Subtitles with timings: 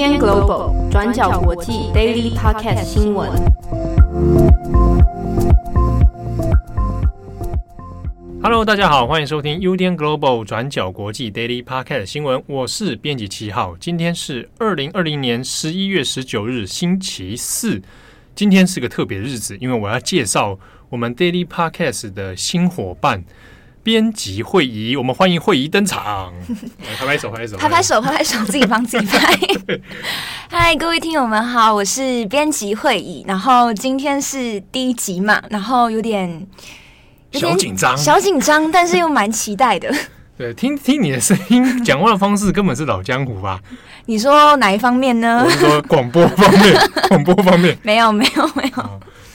[0.00, 3.30] UDN Global 转角国际 Daily Podcast 新闻。
[8.42, 12.42] Hello，大家好，欢迎收听 UDN Global 转角国际 Daily Podcast 新闻。
[12.46, 17.82] 我是编辑七号，今天是二零二零年十一月十九日，星期四。
[18.34, 20.58] 今天是个特别日子，因为我要介绍
[20.88, 23.22] 我们 Daily Podcast 的新伙伴。
[23.82, 26.32] 编辑会议，我们欢迎会议登场。
[26.98, 29.34] 拍拍手，拍拍手，拍拍手，拍拍手，自己帮自己拍。
[30.50, 33.24] 嗨，各位听友们好，我是编辑会议。
[33.26, 36.46] 然后今天是第一集嘛，然后有点，
[37.32, 39.90] 小紧张，小紧张，但是又蛮期待的。
[40.36, 43.60] 对，听听你的声音，讲话的方式根本是老江湖吧？
[44.06, 45.42] 你说哪一方面呢？
[45.44, 48.82] 我是说广播方面，广播方面没有，没有，没有。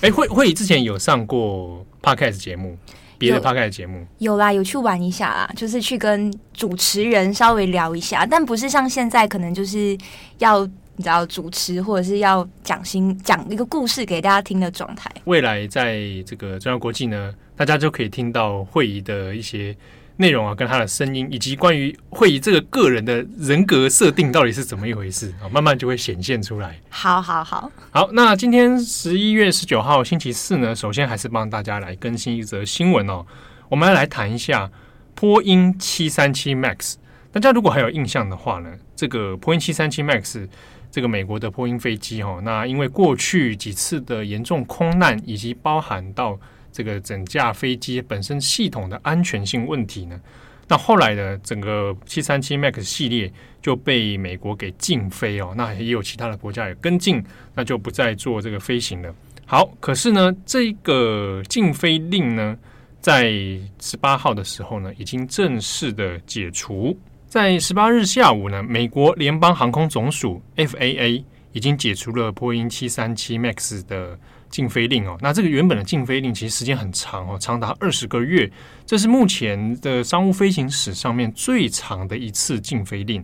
[0.01, 2.77] 哎、欸，慧慧仪之前有上过 Podcast 节目。
[3.17, 9.97] 别的 Podcast 节目有，有啦，有去玩一下啦，就是去跟主持人稍微聊一下，但不是像现在可能就是
[10.37, 10.65] 要
[10.97, 15.11] 你知道主持或者是要讲新讲一个故事给大家听的状态。
[15.25, 19.75] 未来在这个中央国际呢，大家就可以听到会议的一些。
[20.17, 26.79] 内容啊，跟他的声音，以及关于会以这个个人的人格设定到底是怎么一回事啊，慢慢就会显现出来。
[26.89, 33.25] 好好好，好，那今天十一月十九号星期四呢，首先还是帮大家来更新一则新闻哦。
[33.67, 34.71] 我们要来谈一下
[35.13, 36.95] 波音七三七 MAX。
[37.33, 40.47] 大家如果还有印象的话呢，这个波音七三七 MAX
[40.89, 46.39] 这个美国的波音飞机哦，那因为过去几次的严重空难，以及包含到。
[46.75, 50.19] 这个整架飞机本身系统的安全性问题呢，
[50.67, 57.23] 那后来呢整个七三七 MAX 系列就被美国给禁飞哦，那也有其他的国家也跟进，
[57.53, 59.15] 那就不再做这个飞行了。
[59.45, 62.57] 好，可是呢，这个禁飞令呢，
[62.99, 63.31] 在
[63.79, 66.99] 十八号的时候呢，已经正式的解除。
[67.29, 71.23] 在十八日下午呢，美国联邦航空总署 FAA
[71.53, 74.19] 已经解除了波音七三七 MAX 的。
[74.49, 78.49] 禁飞令哦，那这个原本的禁飞令其实时间很长哦，长达二十个月，
[78.85, 83.23] 这是目前的商务飞行史上面最长的一次禁飞令。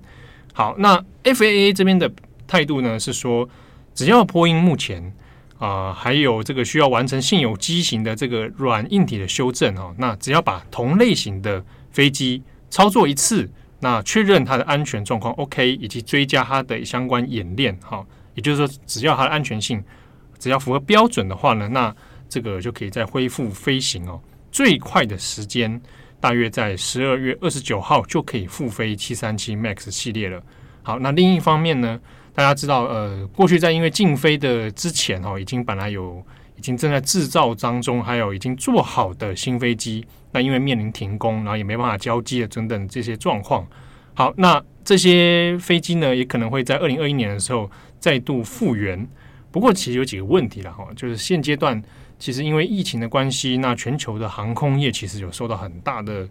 [0.53, 2.11] 好，那 FAA 这边的
[2.45, 3.47] 态度呢是说，
[3.93, 5.13] 只要波音目前
[5.57, 13.47] 啊、还有这个需要完成现有机型的这个软硬体的修正哦，那只要把同类型的飞机操作一次，
[13.79, 18.03] 那确认它的安全状况 OK，以及追加它的相关演练哈，
[18.33, 19.83] 也就是说，只要它的安全性。
[20.41, 21.95] 只要符合标准的话呢，那
[22.27, 24.19] 这个就可以再恢复飞行哦。
[24.51, 25.79] 最快的时间
[26.19, 30.41] 大约在十二月二十九号就可以复飞七三七 MAX 系列了。
[30.81, 31.99] 好，那另一方面呢，
[32.33, 36.21] 大家知道，呃，过去在因为禁飞的之前哦，已经本来有
[36.57, 43.63] 已经正在制造当中，还有已经做好的新飞机，那因为面临停工，然后也没办法交机的等等这些状况。
[44.15, 47.69] 好，那这些飞机呢，也可能会在二零二一年的时候
[47.99, 49.07] 再度复原。
[49.51, 51.81] 不过，其实有几个问题了哈，就是现阶段
[52.17, 56.25] 其实因为疫情的关系，那全球的航空业其实有受到很大的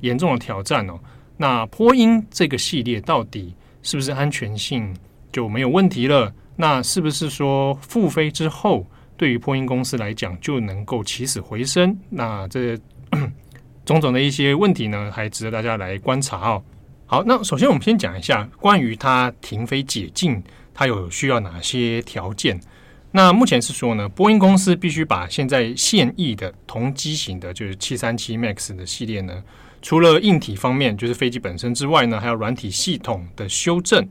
[0.00, 0.98] 严重的挑战哦。
[1.36, 4.92] 那波音这个系列到底是不是安全性
[5.32, 6.32] 就没有问题了？
[6.56, 8.86] 那是不是说复飞之后，
[9.16, 11.96] 对于波音公司来讲就能够起死回生？
[12.10, 12.76] 那这
[13.84, 16.62] 种种的一些问题呢，还值得大家来观察哦。
[17.06, 20.42] 好，那首先我们先讲一下关于它停飞解禁。
[20.74, 22.60] 它有需要哪些条件？
[23.12, 29.40] 那目前是说呢，波音公司必须把现在现役的同机型的，就是七三七 MAX 的系列呢，
[29.80, 34.04] 除了硬体方面，就是飞机本身之外呢，还有软体系统的修正，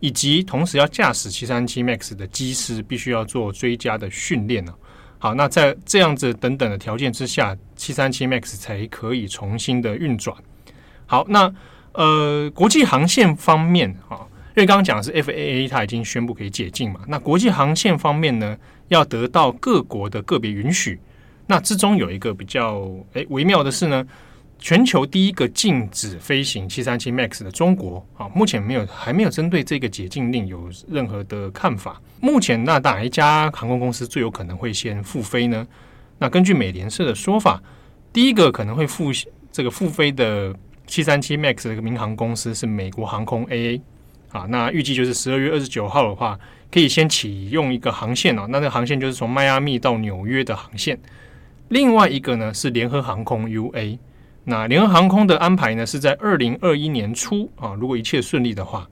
[0.00, 4.74] 以及同时要驾驶七三七 MAX 的机师必须要做追加的训练呢。
[5.20, 10.36] 好，那在这样子等等的条件之下，七三七 MAX 才可以重新的运转。
[11.06, 11.54] 好，那
[11.92, 14.26] 呃，国际航线方面啊。
[14.58, 16.98] 因为刚刚讲的是 FAA，它已经宣布可以解禁嘛。
[17.06, 18.58] 那国际航线方面呢，
[18.88, 20.98] 要得到各国的个别允许。
[21.46, 24.04] 那之中有一个比较诶微妙的是呢，
[24.58, 32.02] 全球第一个禁止飞行七三七 MAX 的中国啊，目前没有还没有针对这个解禁令有任何的看法。
[32.20, 35.64] 目前那哪一家航空公司最有可能会先复飞呢？
[36.18, 37.62] 那根据美联社的说法，
[38.12, 39.12] 第一个可能会复
[39.52, 40.52] 这个复飞的
[40.88, 43.80] 七三七 MAX 的民航公司是美国航空 AA。
[44.30, 46.38] 啊，那预计就是十二月二十九号的话，
[46.70, 48.46] 可以先启用一个航线哦。
[48.50, 50.98] 那这个航线就是从迈阿密到纽约的航线。
[51.68, 53.98] 另外一个呢是联合航空 UA。
[54.44, 58.86] 那联合航空的安排呢是在二零二一年初啊，如果一切顺利的话。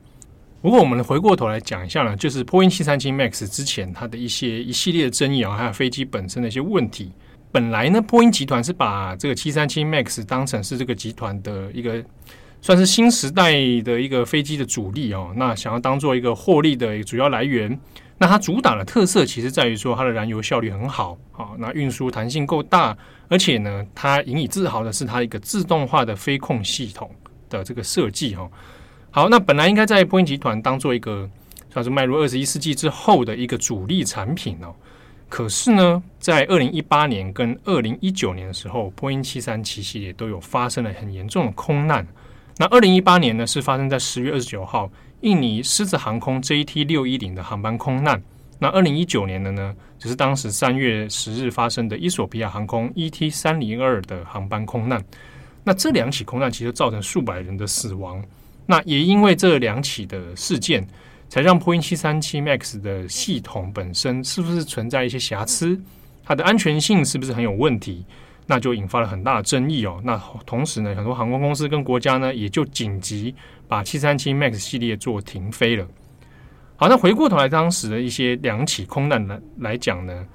[0.62, 7.12] 不过我们回过头来讲一下呢，就是波音七三七 MAX 之前它的一些一系列的争议啊，还有飞机本身的一些问题。
[7.52, 12.02] 本来呢，波音集团是把这个七三七 MAX 当成是这个集团的一个。
[12.66, 13.52] 算是新时代
[13.84, 15.32] 的一个飞机的主力哦。
[15.36, 17.78] 那想要当做一个获利的主要来源，
[18.18, 22.98] 那它主打的特色其实在于说它的燃油效率很好啊，那运输弹性够大，
[23.28, 27.08] 而且呢，它引以自豪的是它一个自动化的飞控系统
[27.48, 28.50] 的这个设计哦。
[29.12, 31.30] 好，那本来应该在波音集团当做一个
[31.72, 34.74] 算是迈入二十一世纪之后的一个主力产品哦。
[35.28, 42.04] 可是呢，在二零一八年跟二零一九年的时候，波音七三七系列都有发生了很严重的空难。
[42.58, 48.22] 那二零一八年呢，是发生在十月二十九号，印尼狮子航空 JT 六一零的航班空难。
[48.58, 55.04] 那二零一九年的呢，只是当时三月十日发生的伊索比亚航空 ET 三零二的航班空难。
[55.64, 58.24] 那这两起空难其实造成数百人的死亡。
[58.66, 60.86] 那也因为这两起的事件。
[61.28, 65.76] 才让波音七三七 MAX 的系统本身是不是存在一些瑕疵？
[66.24, 68.04] 它的安全性是不是很有问题？
[68.46, 70.00] 那就引发了很大的争议哦。
[70.04, 73.34] 那同时呢，很多航空公司跟国家呢，也就紧急
[73.68, 75.86] 把七三七 MAX 系列做停飞了。
[76.76, 80.26] 好，那回过头来，当时的一些两起空难来来讲呢，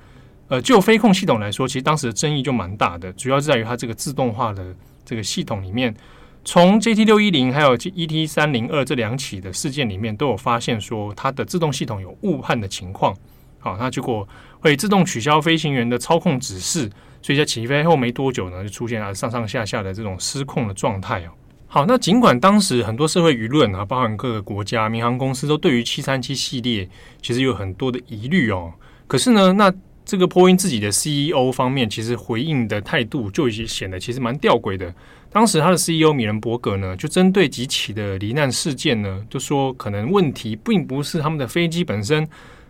[0.47, 4.75] 呃，就飞控系统来说，其实当时的争议就蛮大的，主要是在于它这个自动化的
[5.05, 5.95] 这个系统里面。
[6.43, 13.15] 从 JT 六一零还有 ET 三零二这两起的事件里面，都有发现说它的自动系统有误判的情况。
[13.59, 14.27] 好，那结果
[14.59, 16.89] 会自动取消飞行员的操控指示，
[17.21, 21.31] 所以在起飞后没多久呢，就出现了上上下下的这种失控的状态哦。
[21.67, 26.89] 好，那尽管当时很多社会舆论啊，包含各个国家民航公司都对于七三七系列
[27.21, 28.73] 其实有很多的疑虑哦。
[29.07, 29.73] 可是呢，那
[30.03, 34.93] 这个波音自己的 CEO 方面，其实回应的态度就已经显得其实蛮吊诡的。
[35.31, 42.27] 当时他的 CEO 米伦伯格呢，就针对几起的罹难事件呢，就说可能问题并不是他们的飞机本身，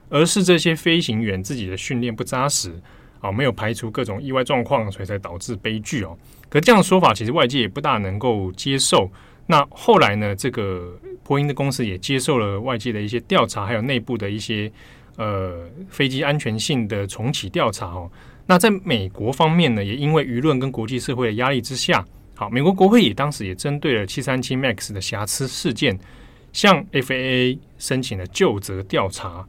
[0.10, 2.80] 而是这些飞行员自己的训练不扎实
[3.22, 6.18] 啊，没有排除各种意外状况，所以才导致悲剧哦。
[6.50, 9.10] 可这样的说法，其实外界也不大能够接受。
[9.48, 14.72] 那后来呢，这个波音的公司也接受了外界的一些调查，还有内部的一些
[15.16, 18.10] 呃飞机安全性的重启调查哦。
[18.46, 22.06] 那在美国方面呢，也因为舆论跟国际社会的压力之下。
[22.36, 25.98] 好，美国国会也当时也针对了七三七 MAX 的瑕疵事件，
[26.52, 29.46] 向 FAA 申请了就责调查。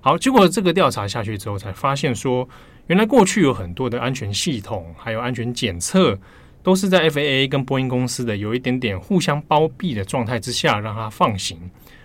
[0.00, 2.48] 好，结果这个调查下去之后，才发现说，
[2.92, 6.18] 原来过去有很多的安全系统还有安全检测，
[6.62, 11.58] 都是在 FAA 跟波音公司的有一点点互相包庇的状态之下，让它放行。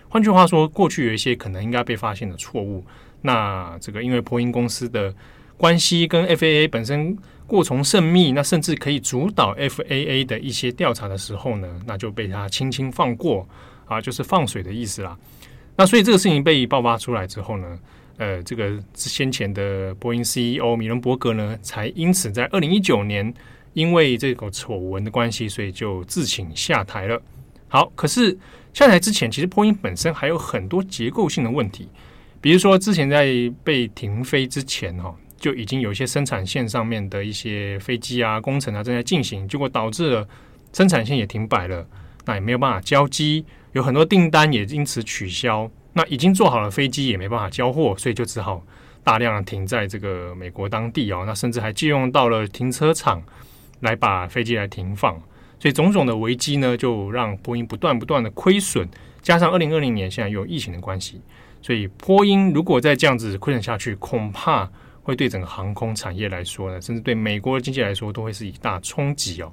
[0.08, 2.82] 换句话说，过去有一些可能应该被发现的错误，
[3.20, 5.14] 那这个因为波音公司的
[5.58, 7.18] 关系跟 FAA 本身。
[7.46, 13.48] 过从甚密，那甚至可以主导 FAA 的一些调查的时候呢，那就被他轻轻放过
[13.86, 15.16] 啊，就是放水的意思啦。
[15.74, 17.78] 那所以这个事情被爆发出来之后呢，
[18.18, 23.32] 呃，这个先前的波音 CEO 米伦伯格呢，才因此在二零一九年
[23.72, 27.22] 因为这个丑闻的关系，所以就自请下台了。
[27.68, 28.36] 好，可是
[28.74, 31.88] 下台之前，其实波音本身还有很多结构性的问题，
[32.40, 33.32] 比如说之前在
[33.64, 35.16] 被停飞之前哈。
[35.40, 40.28] 就已经有一些生产线上面的一些飞机啊、工程啊正在进行，结果导致了
[40.72, 41.86] 生产线也停摆了，
[42.24, 45.70] 那也没有办法交机，有很多订单也因此取消。
[45.98, 48.64] 那已经做好了飞机也没办法交货，所以就只好
[49.02, 51.24] 大量的停在这个美国当地哦。
[51.26, 53.20] 那甚至还借用到了停车场
[53.80, 55.20] 来把飞机来停放，
[55.58, 58.88] 所以种种的危机呢，就让波音不断不断的亏损，
[59.20, 61.20] 加上二零二零年现在又有疫情的关系，
[61.60, 64.70] 所以波音如果再这样子亏损下去，恐怕。
[65.02, 69.50] 会对整个航空产业来说呢，甚至对美国的经济来说，都会是一大冲击哦。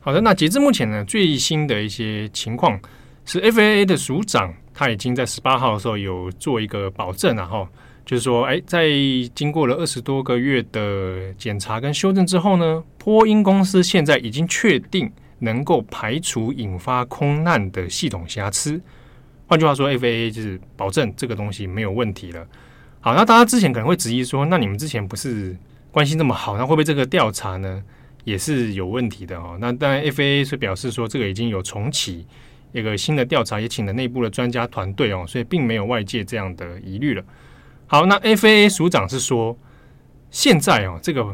[0.00, 2.78] 好的，那截至目前呢，最新的一些情况
[3.24, 7.66] 是，FAA 的署长他已经在十八号的时候有做一个保证了哈，
[8.04, 8.88] 就是说，哎，在
[9.34, 18.80] 经过了二十多个月的检查跟修正之后呢，波音公司现在已经确定能够排除引发空难的系统瑕疵。
[19.46, 22.46] 换句话说，FAA 就是保证这个东西没有问题了。
[23.00, 25.56] 好，那大家之前可能会质疑说，那你们之前不是
[25.90, 27.82] 关系那么好，那会不会这个调查呢
[28.24, 29.56] 也是有问题的哦？
[29.60, 32.26] 那当然，FAA 是表示说这个已经有重启
[32.74, 37.22] 一个新的调查，也请了内部的专家团队哦，所以并没有外界这样的疑虑了。
[37.86, 39.56] 好，那 FAA 署长是说，
[40.30, 41.24] 现在哦，这个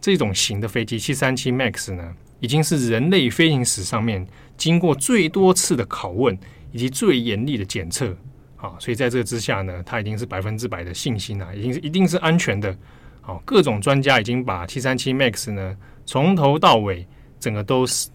[0.00, 4.24] 这种型的飞机七三七 MAX 呢，已经是人类飞行史上面
[4.56, 6.38] 经过最多次的拷问
[6.70, 8.16] 以及最严厉的检测。
[8.56, 12.74] 啊，所以在这之下呢，他已经是百分之百的信心了，已经是一定是安全的。
[13.20, 17.06] 好，各种专家已经把七三七 MAX 呢从头到尾
[17.40, 18.08] 整个都是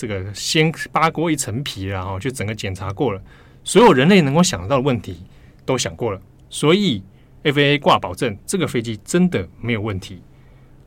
[0.00, 3.20] 这个先扒过一层皮，然后就整个检查过了，
[3.62, 5.22] 所有人类能够想到的问题
[5.66, 7.02] 都想过了，所以
[7.44, 10.22] FAA 挂保证，这个飞机真的没有问题。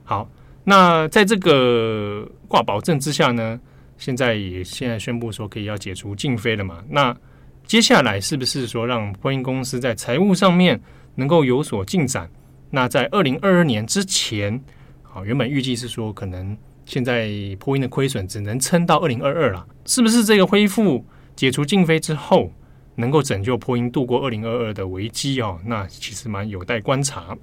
[0.04, 0.28] 好，
[0.64, 3.62] 那在这个挂保证之下呢，
[4.00, 6.84] 现在也现在宣布说可以要解除禁飞了嘛？
[6.90, 7.16] 那
[7.68, 10.82] 接下来是不是说让波音公司在财务上面
[11.14, 12.28] 能够有所进展？
[12.72, 14.60] 那在二零二二年之前，
[15.04, 22.52] 好，原本预计是说可能现在波音的亏损只能撑到二零二二了，是不是这个恢复解除禁飞之后，
[22.96, 25.60] 能够拯救波音度过二零二二的危机哦？
[25.66, 27.38] 那其实蛮有待观察。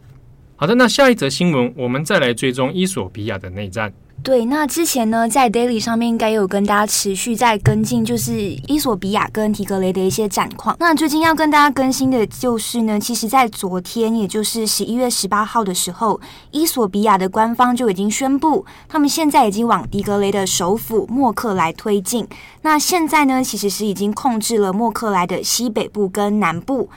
[0.60, 3.90] 好的，那下一则新闻，我们再来追踪伊索比亚的内战。
[4.22, 8.34] 对，那之前呢，在 Daily 上面应该有跟大家持续在跟进，就是
[8.68, 10.76] 伊索比亚跟提格雷的一些战况。
[10.78, 22.28] 那最近要跟大家更新的就是呢，其实，在昨天，也就是十一月十八号的时候，伊索比亚的官方就已经宣布，他们现在已经往提格雷的首府莫克莱推进。
[22.60, 26.90] 那现在呢，其实是已经控制了莫克莱的西北部跟南部。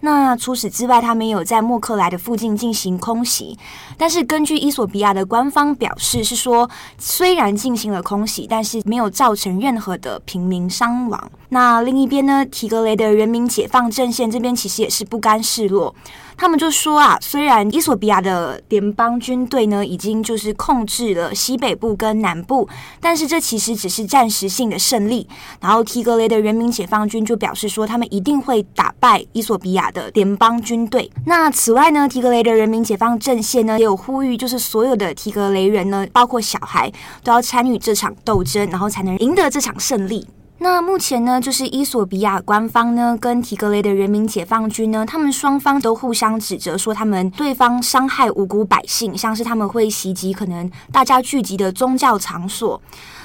[0.00, 3.58] 那除此之外，他们有在莫克莱的附近进行空袭，
[3.98, 11.30] 但是根据伊索比亚的官方表示是说，虽然进行了空袭，但是没有造成任何的平民伤亡。
[11.50, 15.94] 那另一边呢，提格雷的人民解放阵线这边其实也是不甘示弱。
[16.36, 22.66] 他们就说啊，虽然伊索比亚的联邦军队呢已经就是控制了西北部跟南部，
[22.98, 25.28] 但是这其实只是暂时性的胜利。
[25.60, 31.10] 然后提格雷的人民解放军就表示说，他们一定会打败伊索比亚的联邦军队。
[31.26, 36.90] 那此外呢，提格雷的人民解放阵线呢也有呼吁，就是所有的提格雷人呢，包括小孩，
[37.22, 40.26] 都要参与这场斗争，然后才能赢得这场胜利。
[40.62, 52.78] 那目前呢，就是伊索比亚官方呢跟提格雷的人民解放军呢，他们双方都互相指责说，他们对方伤害无辜百姓，像是他们会袭击可能大家聚集的宗教场所。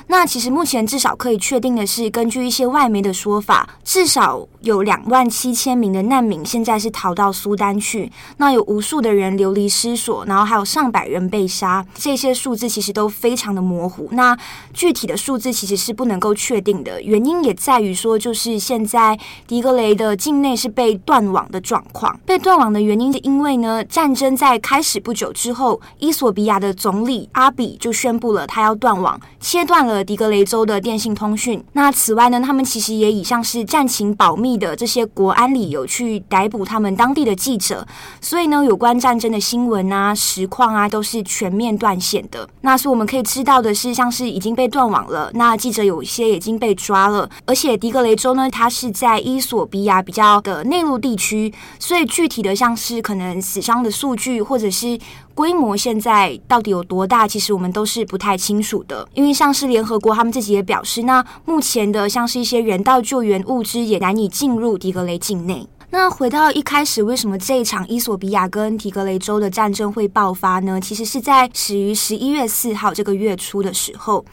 [0.08, 8.12] 那其实目前至少可以确定的是，根据一些外媒的说法，至少有两万七千名的难民现在是逃到苏丹去。
[8.38, 14.08] 那有无数的人流离失所，然后还有上百人被杀，这些数字其实都非常的模糊。
[14.12, 14.38] 那
[14.74, 22.18] 具体的数字其实是不能够确定的，原因也在于说，就是现在迪格雷的境内是被断网的状况。
[22.26, 29.95] 被断网的原因是因为呢，战争在开始不久之后，伊索比亚的总理阿比就宣布了他要断网，切断了。
[30.04, 31.64] 迪格雷州的电信通讯。
[31.74, 37.86] 那此外呢，他们其实也以像是战情保密的这些国安理由去逮捕他们当地的记者。
[38.20, 42.48] 所以呢，有关战争的新闻啊、实况啊，都是全面断线的。
[42.62, 45.32] 那所以我们可以知道的是，像是已经被断网了。
[45.36, 55.00] 那记者有一些已经被抓了，而且迪格雷州呢，它是在伊索比亚比较的内陆地区，所以具体的像是可能死伤的数据或者是。
[55.36, 57.28] 规模现在到底有多大？
[57.28, 65.68] 其实我们都是不太清楚的，因为像是联合国他们自己也表示，那目前的像是一些人道救援物资也难以进入迪格雷境内。
[65.92, 70.80] 那回到一开始，为什么这一场伊索比亚跟提格雷州的战争会爆发呢？
[70.80, 74.24] 其实是在始于十一月四号这个月初的时候。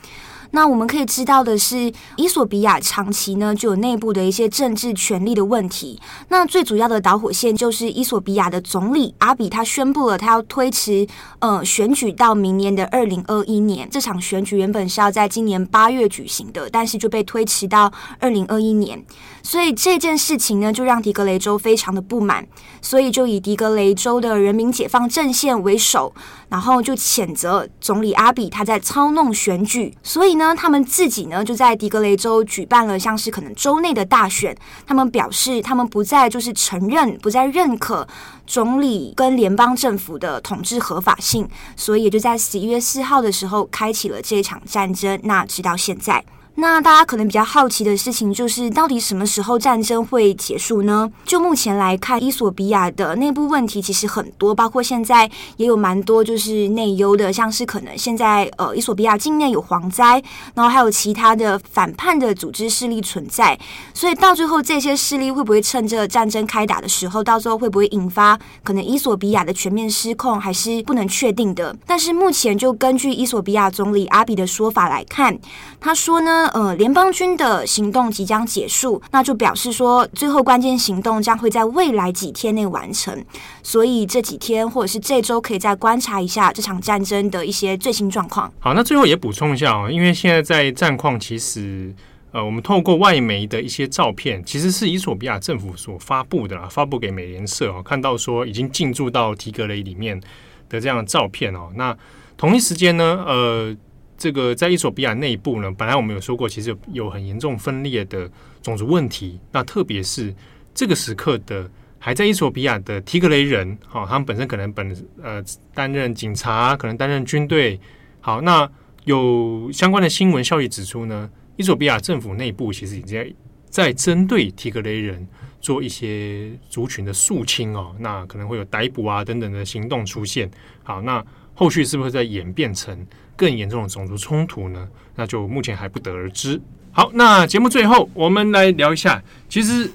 [0.53, 6.01] 那我们可以知道的是，伊索比亚长期呢就有内部的一些政治权力的问题。
[6.29, 11.07] 那最主要的导火线就是伊索比亚的总理阿比，他宣布了他要推迟
[11.41, 13.89] 呃选举到明年的二零二一年。
[13.91, 19.03] 这场选举原本是要在今年八月举行的，但是就被推迟到二零二一年。
[19.43, 22.47] 所以这件事情呢，就让迪格雷州非常的不满，
[22.81, 26.15] 所以就以迪格雷州的人民解放阵线为首，
[26.53, 29.93] 然后就谴责总理阿比他在操弄选举。
[30.05, 30.53] 所以呢。
[30.55, 34.55] 他们自己呢就在迪格雷州举办了像是可能州内的大选。
[34.87, 38.07] 他们表示，他们不再就是承认，不再认可
[38.47, 45.19] 总理跟联邦政府的统治合法性，所以也就在十一月四号的时候开启了这一场战争。
[45.25, 46.23] 那直到现在。
[46.57, 51.11] 那大家可能比较好奇的事情就是，到底什么时候战争会结束呢？
[51.25, 60.23] 就目前来看，伊索比亚的内部问题其实很多，包括现在也有蛮多就是内忧的，像是可能现在呃伊索比亚境内有蝗灾，
[60.55, 63.59] 然后还有其他的反叛的组织势力存在，
[63.95, 71.75] 所以到最后这些势力会不会趁着战争开打的时候，到最后会不会引发可能伊索比亚的全面失控，还是不能确定的。
[71.87, 75.39] 但是目前就根据伊索比亚总理阿比的说法来看，
[75.81, 76.42] 他说呢。
[76.49, 83.25] 呃，联邦军的行动即将结束，那就表示说，最后关键行动将会在未来几天内完成。
[83.63, 88.53] 所以这几天或者是这周，可以再观察一下这场战争的一些最新状况。
[88.61, 91.95] 好，那最后也补充一下哦，因为现在在战况，其实
[92.33, 100.21] 呃，我们透过外媒的一些照片，其实是伊索比亚政府所发布的啦，发布给美联社哦，看到说已经进驻到提格雷里面
[100.69, 101.71] 的这样的照片哦。
[101.77, 101.97] 那
[102.37, 103.77] 同一时间呢，呃。
[104.23, 108.31] 这个在伊索比亚内部呢，本来我们有说过，其实有很严重分裂的
[108.63, 109.41] 种族问题。
[109.51, 110.33] 那特别是
[110.73, 115.43] 这个时刻的还在伊索比亚的提格雷人，好，他们本身可能本呃
[115.75, 117.81] 担任警察，可能担任军队。
[118.21, 118.71] 好，那
[119.07, 123.35] 有相关的新闻消息指出呢，伊索比亚政府内部其实已经
[123.69, 125.27] 在针对提格雷人
[125.61, 130.49] 做一些族群的肃清哦，那可能会有逮捕啊等等的行动出现。
[130.85, 131.25] 好，那
[131.55, 133.05] 后续是不是在演变成
[133.43, 134.89] 更严重的种族冲突呢？
[135.17, 136.61] 那就目前还不得而知。
[136.93, 139.91] 好，那节目最后我们来聊一下，其实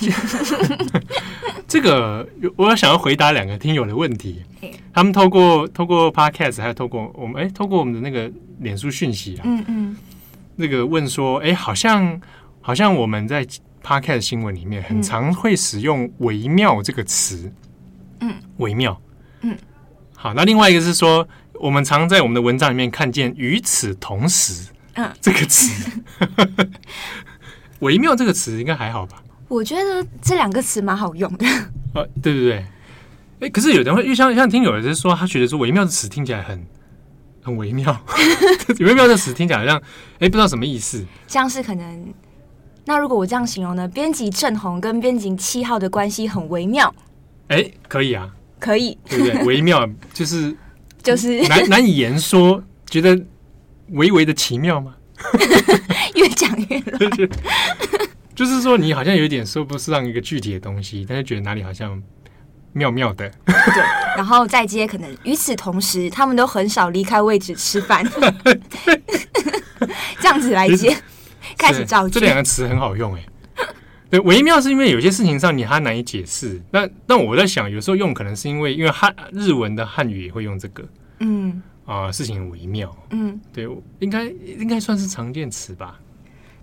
[1.68, 2.26] 这个
[2.56, 4.42] 我要想要回答两个听友的问题，
[4.94, 9.96] 他们透过透过 Podcast 还有透过我们哎，透过我们的那个脸书讯息啊，嗯嗯。
[10.56, 12.18] 那个问说，哎，好像
[12.62, 13.46] 好像我们在
[13.84, 17.52] Podcast 新闻里面很常会使用“微妙”这个词，
[18.20, 18.98] 嗯，微妙，
[19.42, 19.54] 嗯，
[20.14, 21.28] 好，那另外一个是说，
[21.60, 25.90] 我们常在我们的文章里面看见“与此同时”嗯这个词，
[27.80, 29.22] 微妙这个词应该还好吧？
[29.48, 31.46] 我觉得这两个词蛮好用的。
[31.46, 32.66] 啊，对对对，
[33.40, 36.66] 哎，可是有人会，因为像像听有人是说，他觉得说“微妙”的词听起来很。
[37.42, 37.96] 很微妙，
[38.84, 39.82] 微妙的词听起来好像，哎、
[40.26, 41.06] 欸，不知道什么意思。
[41.28, 42.12] 像是可能，
[42.86, 43.86] 那如果我这样形容呢？
[43.86, 46.92] 编辑正红跟编辑七号的关系很微妙。
[47.46, 49.44] 哎、欸，可以啊，可以，对不对？
[49.44, 50.52] 微妙就是
[51.06, 53.18] 就是难难以言说，觉得
[53.90, 54.96] 微微的奇妙吗？
[56.16, 57.12] 越讲越乱。
[58.34, 62.02] 就是说，你好像有点说不上一个具体的东西，但是觉得哪里好像。
[62.72, 63.82] 妙妙的，对，
[64.18, 68.04] 然后再接，可能与此同时，他们都很少离开位置吃饭，
[70.20, 70.94] 这样子来接，
[71.56, 72.20] 开始造句。
[72.20, 73.24] 这两个词很好用哎，
[74.08, 76.60] 对，微妙是因为有些事情上你还难以解释。
[76.70, 80.84] 那那我在想，有时候用可能是因为因为汉日文的汉语也会用这个，
[81.20, 85.98] 嗯啊、呃，事情很微妙，嗯，对，应该应该算是常见词吧。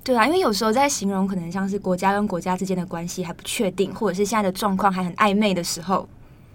[0.06, 6.08] 对啊，因为有时候在形容可能像是国家跟国家之间的关系还不确定，或者是现在的状况还很暧昧的时候，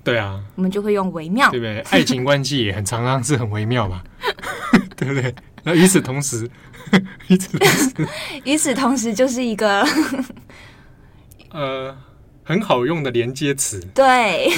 [0.04, 1.80] 对啊，我们就会用微妙，对不对？
[1.90, 4.02] 爱情关系也很常常是很微妙嘛，
[4.96, 5.34] 对不对？
[5.64, 6.48] 那与此同时，
[7.28, 8.08] 与此同时，
[8.44, 9.82] 与此同时就是一个
[11.50, 11.96] 呃
[12.44, 14.48] 很好用的连接词，对，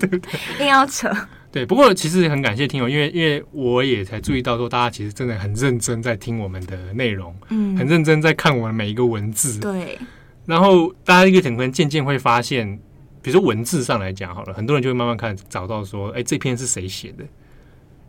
[0.00, 0.20] 对对
[0.60, 1.10] 硬要扯。
[1.50, 9.98] 对，不过其实很感谢听友，因为因为我也才注意到说，大家其实真的很认真在听我们的内容，嗯，很认真在看我们每一个文字，对。
[10.44, 12.78] 然后大家一个可能渐渐会发现，
[13.22, 17.24] 比如说文字上来讲好了，很多人就会慢慢看找到说，哎，这篇是谁写的？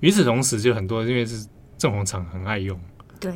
[0.01, 1.45] 与此同时，就很多因为是
[1.77, 2.79] 正红厂很爱用，
[3.19, 3.31] 对，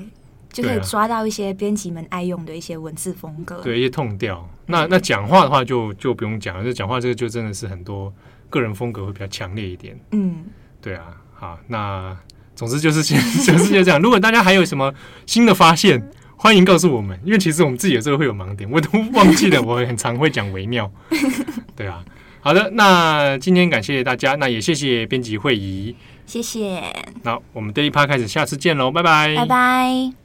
[0.53, 4.47] 就可以抓到一些编辑们爱用的一些文字风格，对，一些 tone 调。
[4.67, 8.13] 那那讲话的话就就不用讲了，就讲话这个就真的是很多。
[8.49, 10.45] 个人风格会比较强烈一点，嗯，
[10.79, 12.15] 对啊，好，那
[12.55, 13.99] 总之就是先 就是就这样。
[13.99, 14.93] 如果大家还有什么
[15.25, 20.91] 新的发现，欢迎告诉我们，因为其实我们自己有时候会有盲点，我都忘记了，我很常会讲微妙，
[21.75, 22.05] 对啊。
[22.41, 25.95] 好的，那今天感谢大家，那也谢谢编辑会议，
[26.27, 26.79] 谢谢。
[27.23, 30.22] 那我们 Daily Podcast 开始，下次见喽，拜拜，拜拜。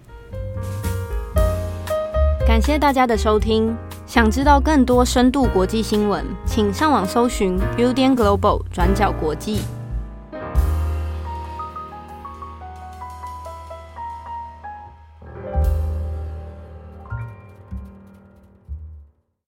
[2.48, 3.76] 感谢大家的收听。
[4.06, 9.60] 想知道更多深度国际新闻，请上网搜寻 Building Global 转角国际。